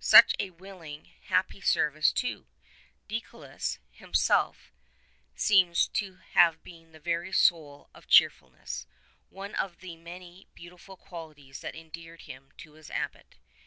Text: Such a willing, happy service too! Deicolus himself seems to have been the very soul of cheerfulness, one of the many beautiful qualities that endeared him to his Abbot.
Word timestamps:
Such 0.00 0.34
a 0.38 0.50
willing, 0.50 1.06
happy 1.28 1.62
service 1.62 2.12
too! 2.12 2.46
Deicolus 3.08 3.78
himself 3.90 4.70
seems 5.34 5.88
to 5.94 6.16
have 6.32 6.62
been 6.62 6.92
the 6.92 7.00
very 7.00 7.32
soul 7.32 7.88
of 7.94 8.06
cheerfulness, 8.06 8.86
one 9.30 9.54
of 9.54 9.80
the 9.80 9.96
many 9.96 10.46
beautiful 10.54 10.98
qualities 10.98 11.60
that 11.60 11.74
endeared 11.74 12.20
him 12.28 12.52
to 12.58 12.74
his 12.74 12.90
Abbot. 12.90 13.36